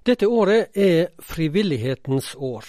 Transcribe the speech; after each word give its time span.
Dette 0.00 0.24
året 0.24 0.72
er 0.80 1.10
frivillighetens 1.20 2.32
år. 2.40 2.64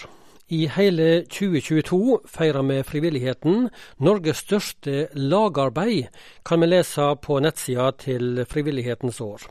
I 0.52 0.66
hele 0.68 1.22
2022 1.32 2.18
feirer 2.28 2.66
vi 2.68 2.82
frivilligheten. 2.84 3.70
Norges 4.04 4.42
største 4.44 5.06
lagarbeid 5.16 6.10
kan 6.44 6.60
vi 6.60 6.68
lese 6.68 7.06
på 7.24 7.38
nettsida 7.40 7.94
til 7.96 8.44
Frivillighetens 8.52 9.22
år. 9.24 9.48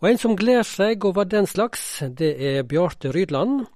Og 0.00 0.08
En 0.08 0.18
som 0.18 0.36
gleder 0.36 0.64
seg 0.64 1.04
over 1.04 1.28
den 1.28 1.44
slags, 1.44 2.00
det 2.08 2.32
er 2.40 2.64
Bjarte 2.64 3.12
Rydland. 3.12 3.66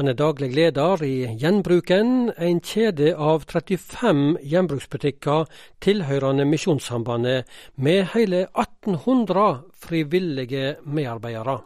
Han 0.00 0.08
er 0.08 0.16
daglig 0.16 0.54
leder 0.56 1.04
i 1.04 1.36
Gjenbruken, 1.36 2.32
en 2.32 2.64
kjede 2.64 3.12
av 3.12 3.44
35 3.44 4.40
gjenbruksbutikker 4.40 5.44
tilhørende 5.84 6.48
Misjonssambandet, 6.48 7.44
med 7.76 8.06
hele 8.16 8.46
1800 8.56 9.66
frivillige 9.84 10.76
medarbeidere. 10.82 11.60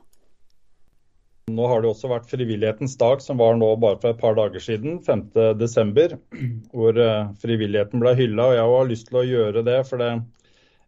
Nå 1.56 1.68
har 1.70 1.82
det 1.82 1.90
også 1.90 2.10
vært 2.10 2.28
frivillighetens 2.30 2.96
dag, 3.00 3.22
som 3.24 3.40
var 3.40 3.56
nå 3.58 3.70
bare 3.82 3.98
for 4.02 4.12
et 4.12 4.20
par 4.20 4.36
dager 4.38 4.62
siden, 4.62 4.98
5.12., 5.06 6.18
hvor 6.76 7.00
eh, 7.00 7.30
frivilligheten 7.42 8.02
ble 8.02 8.14
hylla. 8.18 8.50
Og 8.50 8.58
jeg 8.58 8.74
har 8.74 8.90
lyst 8.90 9.08
til 9.10 9.20
å 9.20 9.26
gjøre 9.26 9.64
det, 9.66 9.78
for 9.88 10.02
det, 10.02 10.10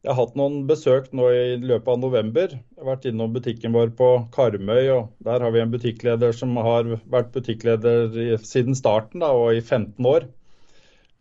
jeg 0.02 0.10
har 0.10 0.18
hatt 0.18 0.38
noen 0.38 0.62
besøk 0.66 1.12
nå 1.14 1.28
i 1.30 1.42
løpet 1.62 1.90
av 1.92 1.98
november. 2.02 2.54
Jeg 2.56 2.82
har 2.82 2.88
vært 2.88 3.04
innom 3.06 3.34
butikken 3.36 3.74
vår 3.76 3.92
på 3.98 4.08
Karmøy, 4.34 4.84
og 4.96 5.10
der 5.22 5.44
har 5.46 5.54
vi 5.54 5.62
en 5.62 5.74
butikkleder 5.74 6.34
som 6.34 6.56
har 6.58 6.96
vært 7.06 7.30
butikkleder 7.36 8.38
siden 8.42 8.74
starten, 8.74 9.22
da, 9.22 9.30
og 9.30 9.54
i 9.54 9.62
15 9.62 10.08
år. 10.10 10.26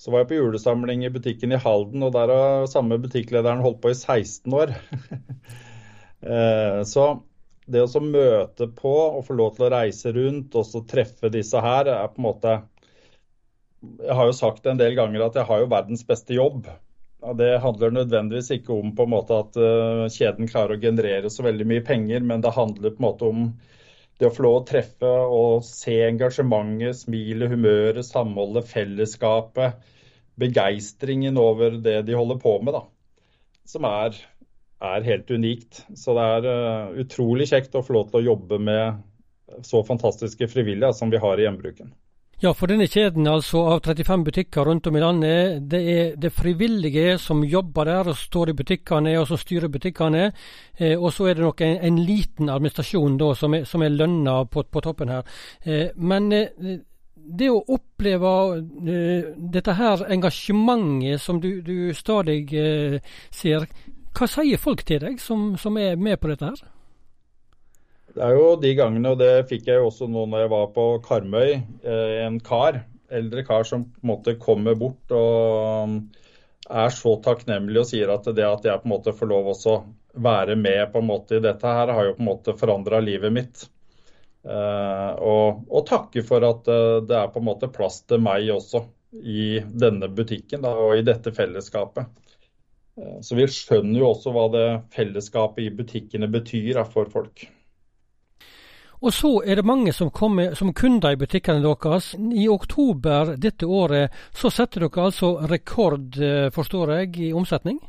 Så 0.02 0.10
var 0.10 0.24
jeg 0.24 0.32
på 0.32 0.40
julesamling 0.40 1.04
i 1.06 1.12
butikken 1.14 1.54
i 1.54 1.60
Halden, 1.62 2.02
og 2.02 2.16
der 2.16 2.34
har 2.34 2.66
samme 2.72 2.98
butikklederen 3.04 3.62
holdt 3.62 3.84
på 3.84 3.94
i 3.94 4.00
16 4.00 4.62
år. 4.64 4.74
Eh, 6.22 6.84
så 6.86 7.04
det 7.72 7.84
å 7.86 8.04
møte 8.04 8.68
på 8.78 8.92
og 8.92 9.26
få 9.28 9.38
lov 9.38 9.56
til 9.56 9.68
å 9.68 9.72
reise 9.74 10.14
rundt 10.16 10.56
og 10.60 10.68
så 10.68 10.84
treffe 10.88 11.32
disse 11.34 11.62
her, 11.64 11.90
er 11.90 12.12
på 12.12 12.22
en 12.22 12.28
måte 12.30 12.56
Jeg 13.82 14.14
har 14.14 14.30
jo 14.30 14.38
sagt 14.38 14.68
en 14.70 14.78
del 14.78 14.94
ganger 14.98 15.26
at 15.26 15.38
jeg 15.40 15.48
har 15.50 15.64
jo 15.64 15.70
verdens 15.72 16.04
beste 16.06 16.36
jobb. 16.36 16.68
Det 17.38 17.52
handler 17.64 17.94
nødvendigvis 17.96 18.52
ikke 18.58 18.76
om 18.76 18.92
på 18.98 19.06
en 19.08 19.14
måte 19.14 19.38
at 19.42 19.58
uh, 19.58 20.06
kjeden 20.10 20.50
klarer 20.50 20.78
å 20.78 20.82
generere 20.82 21.30
så 21.34 21.46
veldig 21.46 21.66
mye 21.70 21.84
penger, 21.86 22.22
men 22.26 22.44
det 22.46 22.54
handler 22.54 22.94
på 22.94 23.02
en 23.02 23.08
måte 23.08 23.30
om 23.30 23.48
det 24.22 24.30
å 24.30 24.34
få 24.36 24.46
lov 24.46 24.60
å 24.60 24.66
treffe 24.70 25.12
og 25.34 25.64
se 25.66 25.96
engasjementet, 26.06 27.00
smilet, 27.00 27.50
humøret, 27.50 28.06
samholdet, 28.06 28.70
fellesskapet, 28.70 29.82
begeistringen 30.42 31.38
over 31.42 31.78
det 31.82 32.04
de 32.06 32.18
holder 32.18 32.38
på 32.42 32.60
med, 32.62 32.78
da. 32.78 32.84
Som 33.70 33.86
er 33.90 34.18
er 34.82 35.08
helt 35.08 35.32
unikt. 35.32 35.86
Så 35.96 36.16
det 36.18 36.28
er 36.36 36.48
uh, 36.50 37.02
utrolig 37.04 37.50
kjekt 37.52 37.78
å 37.78 37.84
få 37.86 37.98
lov 37.98 38.12
til 38.12 38.22
å 38.22 38.28
jobbe 38.32 38.62
med 38.62 39.02
så 39.68 39.84
fantastiske 39.84 40.48
frivillige 40.48 40.94
som 40.96 41.12
vi 41.12 41.20
har 41.22 41.40
i 41.40 41.46
hjembruken. 41.46 41.92
Ja, 42.42 42.56
for 42.58 42.72
denne 42.72 42.88
kjeden 42.90 43.28
altså 43.30 43.60
av 43.70 43.84
35 43.86 44.24
butikker 44.26 44.66
rundt 44.66 44.88
om 44.90 44.96
i 44.98 45.02
landet, 45.04 45.60
det 45.70 45.82
er 45.92 46.08
det 46.18 46.32
frivillige 46.34 47.20
som 47.22 47.44
jobber 47.46 47.86
der 47.86 48.10
og 48.10 48.18
står 48.18 48.50
i 48.50 48.56
butikkene 48.58 49.14
og 49.20 49.28
som 49.30 49.38
styrer 49.38 49.70
butikkene. 49.70 50.32
Eh, 50.74 50.96
og 50.96 51.14
så 51.14 51.28
er 51.30 51.38
det 51.38 51.46
nok 51.46 51.62
en, 51.62 51.78
en 51.86 52.00
liten 52.02 52.50
administrasjon 52.50 53.20
da 53.22 53.28
som 53.38 53.54
er, 53.54 53.68
som 53.70 53.86
er 53.86 53.94
lønna 53.94 54.40
på, 54.50 54.64
på, 54.74 54.82
toppen 54.82 55.14
her. 55.14 55.30
Eh, 55.62 55.94
men 56.02 56.32
eh, 56.34 56.80
det 57.22 57.52
å 57.54 57.62
oppleve 57.76 58.34
uh, 58.58 59.30
dette 59.54 59.76
her 59.78 60.02
engasjementet 60.10 61.22
som 61.22 61.38
du, 61.40 61.52
du 61.62 61.94
stadig 61.94 62.48
uh, 62.58 62.98
ser, 63.30 63.68
hva 64.18 64.28
sier 64.30 64.60
folk 64.62 64.84
til 64.88 65.02
deg 65.04 65.20
som, 65.24 65.52
som, 65.60 65.78
er 65.80 66.00
med 66.00 66.20
på 66.22 66.32
dette 66.32 66.52
her? 66.52 66.64
Det 68.12 68.24
er 68.28 68.36
jo 68.36 68.56
de 68.60 68.74
gangene, 68.76 69.14
og 69.14 69.22
det 69.22 69.48
fikk 69.50 69.70
jeg 69.70 69.80
jo 69.80 69.88
også 69.88 70.08
nå 70.12 70.26
når 70.28 70.44
jeg 70.44 70.52
var 70.52 70.72
på 70.76 70.88
Karmøy. 71.06 71.52
Eh, 71.88 72.16
en 72.26 72.42
kar, 72.44 72.82
eldre 73.12 73.46
kar 73.48 73.68
som 73.68 73.86
på 73.88 74.04
en 74.04 74.12
måte 74.12 74.36
kommer 74.40 74.76
bort 74.80 75.16
og 75.16 75.88
um, 75.88 75.96
er 76.72 76.92
så 76.96 77.16
takknemlig 77.24 77.82
og 77.82 77.88
sier 77.90 78.12
at 78.14 78.28
det 78.36 78.46
at 78.48 78.68
jeg 78.68 78.84
på 78.84 78.88
en 78.88 78.94
måte 78.94 79.16
får 79.16 79.32
lov 79.32 79.50
også 79.54 79.78
være 80.22 80.58
med 80.60 80.92
på 80.92 81.00
en 81.00 81.08
måte 81.08 81.38
i 81.38 81.44
dette 81.44 81.68
her, 81.68 81.92
har 81.92 82.10
jo 82.10 82.16
på 82.18 82.24
en 82.24 82.30
måte 82.30 82.56
forandra 82.60 83.00
livet 83.04 83.32
mitt. 83.32 83.64
Uh, 84.44 85.12
og, 85.22 85.64
og 85.70 85.86
takke 85.88 86.24
for 86.26 86.44
at 86.48 86.68
uh, 86.68 87.00
det 87.06 87.16
er 87.16 87.32
på 87.32 87.40
en 87.40 87.48
måte 87.48 87.72
plass 87.72 88.02
til 88.10 88.24
meg 88.24 88.50
også 88.52 88.84
i 89.22 89.62
denne 89.62 90.08
butikken 90.12 90.64
da, 90.66 90.72
og 90.76 90.98
i 90.98 91.06
dette 91.06 91.34
fellesskapet. 91.36 92.08
Eh, 92.98 93.22
så 93.22 93.38
vi 93.38 93.48
skjønner 93.48 94.02
jo 94.02 94.12
også 94.12 94.34
hva 94.36 94.46
det 94.54 94.68
fellesskapet 94.96 95.66
i 95.66 95.74
butikkene 95.76 96.30
betyr 96.32 96.84
for 96.92 97.12
folk. 97.12 97.48
Og 99.02 99.14
så 99.18 99.32
er 99.42 99.58
det 99.58 99.66
mange 99.66 99.94
som 99.98 100.12
kommer 100.14 100.54
som 100.58 100.74
kunder 100.78 101.16
i 101.16 101.18
butikkene 101.18 101.64
deres. 101.64 102.12
I 102.18 102.46
oktober 102.52 103.34
dette 103.42 103.66
året 103.66 104.14
så 104.38 104.52
setter 104.54 104.86
dere 104.86 105.08
altså 105.08 105.34
rekord, 105.50 106.20
eh, 106.22 106.52
forstår 106.54 107.00
jeg, 107.00 107.18
i 107.18 107.34
omsetning? 107.34 107.80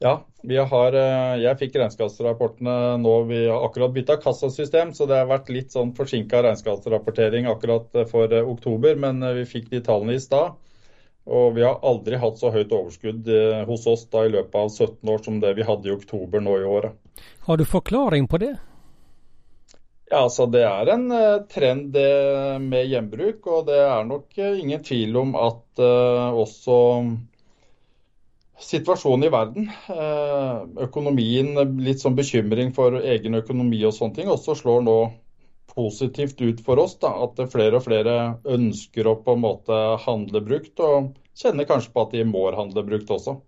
Ja, 0.00 0.20
har, 0.68 0.94
eh, 0.96 1.40
jeg 1.40 1.58
fikk 1.60 1.74
regnskapsrapportene 1.76 2.98
nå. 3.00 3.14
Vi 3.28 3.46
har 3.46 3.64
akkurat 3.64 3.92
bytta 3.92 4.16
kassasystem, 4.16 4.92
så 4.92 5.06
det 5.06 5.16
har 5.16 5.28
vært 5.28 5.48
litt 5.48 5.72
sånn 5.72 5.94
forsinka 5.96 6.42
regnskapsrapportering 6.44 7.48
akkurat 7.48 8.08
for 8.08 8.28
oktober. 8.40 8.96
Men 8.96 9.20
vi 9.20 9.44
fikk 9.44 9.70
de 9.70 9.80
tallene 9.80 10.16
i 10.16 10.20
stad. 10.20 10.56
Og 11.30 11.54
vi 11.54 11.62
har 11.62 11.78
aldri 11.86 12.18
hatt 12.18 12.40
så 12.40 12.50
høyt 12.50 12.72
overskudd 12.74 13.28
eh, 13.30 13.62
hos 13.68 13.86
oss 13.90 14.02
da 14.10 14.24
i 14.26 14.32
løpet 14.32 14.56
av 14.58 14.72
17 14.72 15.12
år 15.12 15.22
som 15.22 15.38
det 15.42 15.54
vi 15.58 15.66
hadde 15.66 15.88
i 15.90 15.94
oktober 15.94 16.42
nå 16.42 16.56
i 16.58 16.66
året. 16.66 16.96
Har 17.46 17.60
du 17.60 17.64
forklaring 17.68 18.26
på 18.30 18.40
det? 18.42 18.56
Ja, 20.10 20.24
altså 20.24 20.48
Det 20.50 20.64
er 20.66 20.90
en 20.90 21.06
uh, 21.14 21.44
trend 21.46 21.94
med 22.64 22.88
gjenbruk, 22.90 23.46
og 23.46 23.68
det 23.68 23.78
er 23.78 24.08
nok 24.08 24.40
ingen 24.42 24.82
tvil 24.82 25.14
om 25.20 25.36
at 25.38 25.80
også 25.80 26.76
situasjonen 28.60 29.28
i 29.28 29.30
verden, 29.32 29.70
økonomien, 30.82 31.54
litt 31.80 32.02
sånn 32.02 32.18
bekymring 32.18 32.74
for 32.76 32.98
egen 32.98 33.38
økonomi 33.38 33.78
og 33.86 33.94
sånne 33.96 34.18
ting, 34.18 34.28
også 34.34 34.58
slår 34.58 34.82
nå 34.84 34.98
positivt 35.74 36.40
ut 36.40 36.60
for 36.64 36.80
oss. 36.82 36.96
Da, 37.00 37.12
at 37.24 37.40
flere 37.52 37.78
og 37.78 37.86
flere 37.86 38.16
ønsker 38.44 39.08
å 39.08 39.18
på 39.24 39.36
en 39.36 39.44
måte 39.44 39.78
handle 40.04 40.42
brukt, 40.44 40.74
og 40.82 41.12
kjenner 41.38 41.68
kanskje 41.68 41.92
på 41.94 42.04
at 42.06 42.14
de 42.16 42.24
må 42.26 42.46
handle 42.56 42.84
brukt 42.86 43.10
også. 43.10 43.38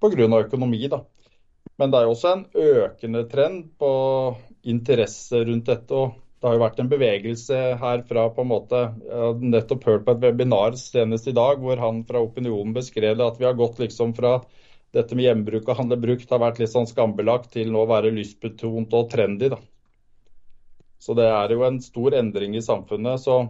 Pga. 0.00 0.28
økonomi. 0.40 0.88
da. 0.88 1.04
Men 1.78 1.90
det 1.90 2.00
er 2.00 2.10
også 2.10 2.32
en 2.32 2.44
økende 2.54 3.24
trend 3.30 3.70
på 3.78 3.92
interesse 4.62 5.44
rundt 5.44 5.66
dette. 5.66 5.94
og 5.94 6.14
Det 6.40 6.48
har 6.48 6.54
jo 6.54 6.64
vært 6.64 6.80
en 6.80 6.90
bevegelse 6.92 7.60
her 7.80 8.02
fra 8.08 8.28
på 8.30 8.44
en 8.44 8.50
måte 8.50 8.76
Jeg 8.76 9.22
har 9.22 9.40
nettopp 9.40 9.84
hørt 9.84 10.04
på 10.04 10.12
et 10.12 10.22
webinar 10.22 10.76
senest 10.76 11.28
i 11.28 11.36
dag 11.36 11.62
hvor 11.62 11.80
han 11.80 12.04
fra 12.04 12.20
Opinionen 12.20 12.74
beskrev 12.76 13.16
det 13.16 13.26
at 13.26 13.40
vi 13.40 13.48
har 13.48 13.56
gått 13.58 13.80
liksom 13.80 14.14
fra 14.14 14.40
dette 14.94 15.16
med 15.16 15.24
hjemmebruk 15.24 15.68
og 15.68 15.78
handle 15.80 15.98
brukt 15.98 16.30
har 16.30 16.38
vært 16.38 16.60
litt 16.60 16.70
sånn 16.70 16.86
skambelagt 16.86 17.50
til 17.56 17.72
nå 17.72 17.82
å 17.82 17.90
være 17.90 18.12
lystbetont 18.14 18.92
og 18.94 19.08
trendy. 19.10 19.48
da. 19.50 19.58
Så 21.02 21.16
det 21.18 21.26
er 21.26 21.50
jo 21.50 21.64
en 21.66 21.80
stor 21.82 22.14
endring 22.14 22.54
i 22.56 22.62
samfunnet. 22.62 23.20
Så 23.20 23.40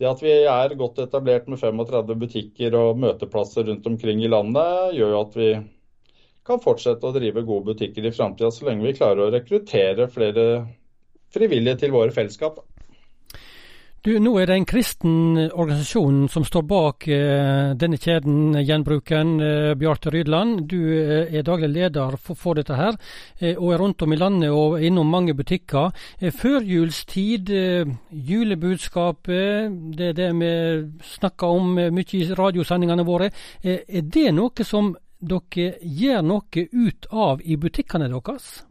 det 0.00 0.08
at 0.08 0.22
vi 0.24 0.32
er 0.48 0.76
godt 0.80 1.02
etablert 1.04 1.48
med 1.50 1.60
35 1.60 2.16
butikker 2.22 2.76
og 2.78 3.00
møteplasser 3.02 3.68
rundt 3.68 3.86
omkring 3.90 4.22
i 4.24 4.30
landet, 4.32 4.96
gjør 4.96 5.12
jo 5.12 5.20
at 5.26 5.36
vi 5.36 5.50
kan 6.48 6.62
fortsette 6.64 7.04
å 7.04 7.12
drive 7.12 7.44
gode 7.44 7.74
butikker 7.74 8.08
i 8.08 8.12
framtida, 8.14 8.48
så 8.48 8.64
lenge 8.70 8.86
vi 8.88 8.96
klarer 8.96 9.26
å 9.26 9.32
rekruttere 9.34 10.08
flere 10.10 10.46
frivillige 11.34 11.82
til 11.84 11.92
våre 11.94 12.14
fellesskap. 12.16 12.62
Du, 14.00 14.14
Nå 14.16 14.30
er 14.40 14.48
det 14.48 14.54
en 14.56 14.64
kristen 14.64 15.36
organisasjon 15.36 16.22
som 16.32 16.44
står 16.48 16.62
bak 16.64 17.04
eh, 17.12 17.72
denne 17.76 17.98
kjeden, 18.00 18.54
Gjenbruken. 18.64 19.34
Eh, 19.44 19.72
Bjarte 19.76 20.08
Rydland, 20.14 20.62
du 20.70 20.78
eh, 20.96 21.28
er 21.28 21.44
daglig 21.44 21.68
leder 21.68 22.16
for, 22.16 22.38
for 22.40 22.56
dette 22.56 22.78
her, 22.78 22.96
eh, 23.36 23.58
og 23.58 23.74
er 23.74 23.82
rundt 23.82 24.00
om 24.00 24.14
i 24.16 24.16
landet 24.16 24.54
og 24.56 24.80
innom 24.80 25.12
mange 25.12 25.34
butikker. 25.36 25.92
Eh, 26.16 26.32
førjulstid, 26.32 27.52
eh, 27.52 27.92
julebudskapet, 28.30 29.76
det 30.00 30.08
er 30.14 30.16
det 30.16 30.30
vi 30.40 30.54
snakker 31.18 31.60
om 31.60 31.76
mye 31.76 32.16
i 32.16 32.24
radiosendingene 32.40 33.04
våre. 33.04 33.28
er 33.60 34.00
det 34.00 34.30
noe 34.32 34.64
som 34.64 34.94
dere 35.20 35.76
gjør 35.84 36.24
noe 36.24 36.68
ut 36.72 37.12
av 37.12 37.44
i 37.44 37.60
butikkene 37.60 38.08
deres? 38.08 38.62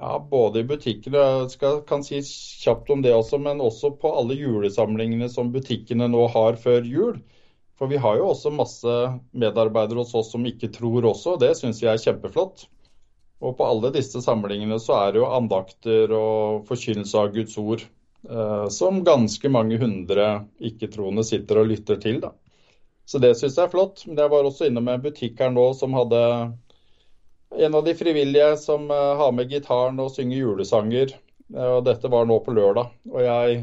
Ja, 0.00 0.26
Både 0.30 0.60
i 0.60 0.66
butikkene, 0.68 1.22
jeg 1.50 1.82
kan 1.88 2.04
si 2.06 2.20
kjapt 2.62 2.90
om 2.94 3.02
det 3.02 3.10
også, 3.16 3.40
men 3.42 3.62
også 3.64 3.90
på 3.98 4.12
alle 4.20 4.36
julesamlingene 4.38 5.26
som 5.32 5.50
butikkene 5.54 6.06
nå 6.12 6.28
har 6.34 6.58
før 6.60 6.86
jul. 6.86 7.18
For 7.78 7.90
vi 7.90 7.98
har 8.02 8.18
jo 8.18 8.28
også 8.30 8.52
masse 8.54 8.94
medarbeidere 9.38 10.02
hos 10.02 10.14
oss 10.18 10.30
som 10.34 10.46
ikke 10.46 10.70
tror 10.74 11.06
også, 11.10 11.34
og 11.34 11.42
det 11.42 11.54
syns 11.58 11.82
vi 11.82 11.90
er 11.90 11.98
kjempeflott. 12.02 12.66
Og 13.42 13.54
på 13.58 13.66
alle 13.66 13.90
disse 13.94 14.22
samlingene 14.22 14.78
så 14.82 14.96
er 15.00 15.14
det 15.14 15.22
jo 15.22 15.30
andakter 15.30 16.14
og 16.14 16.64
forkynnelse 16.70 17.18
av 17.18 17.34
Guds 17.34 17.58
ord 17.58 17.82
eh, 17.82 18.66
som 18.74 19.02
ganske 19.06 19.50
mange 19.54 19.78
hundre 19.82 20.28
ikke-troende 20.70 21.26
sitter 21.26 21.62
og 21.62 21.70
lytter 21.70 21.98
til. 22.02 22.18
da. 22.22 22.32
Så 23.06 23.22
det 23.22 23.34
syns 23.38 23.58
jeg 23.58 23.66
er 23.66 23.74
flott. 23.74 24.06
Men 24.06 24.18
jeg 24.22 24.34
var 24.34 24.46
også 24.46 24.66
innom 24.70 24.90
en 24.90 25.04
butikk 25.04 25.38
her 25.42 25.54
nå 25.54 25.70
som 25.78 25.94
hadde 25.98 26.22
en 27.56 27.74
av 27.74 27.84
de 27.84 27.94
frivillige 27.94 28.56
som 28.60 28.90
uh, 28.90 29.16
har 29.20 29.32
med 29.32 29.50
gitaren 29.50 29.98
og 30.02 30.12
synger 30.14 30.42
julesanger. 30.42 31.16
Og 31.48 31.84
dette 31.86 32.10
var 32.12 32.26
nå 32.28 32.36
på 32.44 32.52
lørdag. 32.52 32.90
Og 33.08 33.22
jeg 33.24 33.62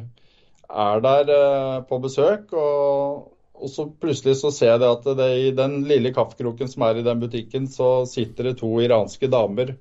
er 0.69 1.01
der 1.01 1.29
eh, 1.29 1.81
på 1.89 1.99
besøk, 2.01 2.53
og, 2.53 3.31
og, 3.53 3.69
så 3.69 3.87
plutselig 4.01 4.37
så 4.39 4.51
ser 4.51 4.75
jeg 4.75 4.87
at 4.89 5.09
det, 5.17 5.29
i 5.37 5.51
den 5.55 5.83
lille 5.89 6.13
kaffekroken 6.15 6.69
som 6.71 6.87
er 6.87 6.99
i 6.99 7.05
den 7.05 7.21
butikken, 7.21 7.67
så 7.71 8.05
sitter 8.09 8.51
det 8.51 8.57
to 8.61 8.71
iranske 8.81 9.29
damer. 9.31 9.75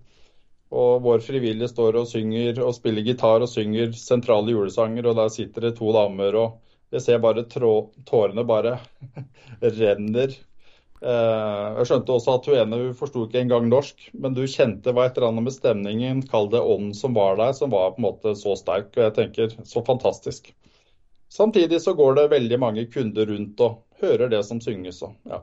Og 0.74 1.02
vår 1.04 1.22
frivillige 1.22 1.70
står 1.70 2.00
og 2.00 2.08
synger 2.10 2.58
og 2.64 2.74
spiller 2.74 3.06
gitar 3.06 3.44
og 3.44 3.50
synger 3.50 3.92
sentrale 3.98 4.54
julesanger, 4.54 5.06
og 5.06 5.18
der 5.20 5.32
sitter 5.32 5.68
det 5.68 5.76
to 5.78 5.92
damer, 5.94 6.36
og 6.40 6.60
jeg 6.94 7.02
ser 7.02 7.22
bare 7.22 7.46
tårene 7.48 8.44
bare 8.46 8.78
renner. 9.80 10.34
Eh, 11.04 11.78
jeg 11.78 11.88
skjønte 11.90 12.14
også 12.14 12.34
at 12.38 12.46
hun 12.48 12.58
ene 12.62 12.76
hun 12.80 12.96
forsto 12.96 13.26
ikke 13.26 13.42
engang 13.42 13.66
norsk, 13.68 14.06
men 14.16 14.36
du 14.36 14.46
kjente 14.48 14.94
hva 14.94 15.04
et 15.04 15.18
eller 15.18 15.34
annet 15.34 15.48
med 15.50 15.56
stemningen, 15.56 16.22
kall 16.30 16.48
det 16.52 16.62
ånden 16.64 16.94
som 16.96 17.16
var 17.16 17.36
der, 17.40 17.52
som 17.56 17.74
var 17.74 17.92
på 17.92 18.00
en 18.00 18.06
måte 18.06 18.32
så 18.40 18.54
sterk. 18.56 18.94
Og 18.96 19.02
jeg 19.02 19.16
tenker 19.18 19.56
så 19.68 19.84
fantastisk. 19.84 20.48
Samtidig 21.34 21.82
så 21.82 21.92
går 21.98 22.16
det 22.16 22.30
veldig 22.32 22.60
mange 22.62 22.86
kunder 22.88 23.28
rundt 23.28 23.60
og 23.66 23.82
hører 24.00 24.32
det 24.32 24.40
som 24.48 24.62
synges. 24.64 25.02
Ja. 25.28 25.42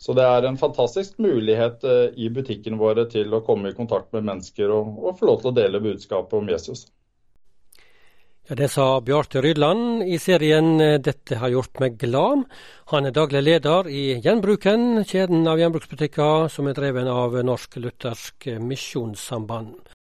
Så 0.00 0.16
det 0.16 0.24
er 0.24 0.48
en 0.48 0.60
fantastisk 0.60 1.18
mulighet 1.20 1.84
eh, 1.84 2.16
i 2.16 2.30
butikkene 2.32 2.80
våre 2.80 3.04
til 3.10 3.36
å 3.36 3.42
komme 3.44 3.70
i 3.70 3.76
kontakt 3.76 4.12
med 4.16 4.24
mennesker 4.30 4.72
og, 4.72 4.96
og 5.04 5.18
få 5.18 5.28
lov 5.28 5.42
til 5.42 5.52
å 5.52 5.58
dele 5.60 5.82
budskapet 5.84 6.40
om 6.40 6.48
Jesus. 6.48 6.86
Ja, 8.44 8.54
Det 8.54 8.68
sa 8.68 9.00
Bjarte 9.00 9.40
Rydland 9.40 10.02
i 10.04 10.18
serien 10.20 10.80
eh, 10.80 10.98
'Dette 11.00 11.38
har 11.40 11.48
gjort 11.48 11.80
meg 11.80 11.96
glad'. 11.96 12.44
Han 12.92 13.06
er 13.06 13.16
daglig 13.16 13.40
leder 13.42 13.88
i 13.88 14.20
Gjenbruken, 14.20 15.00
kjeden 15.08 15.48
av 15.48 15.56
gjenbruksbutikker 15.58 16.52
som 16.52 16.68
er 16.68 16.76
dreven 16.76 17.08
av 17.08 17.40
Norsk 17.40 17.80
Luthersk 17.80 18.50
Misjonssamband. 18.60 19.94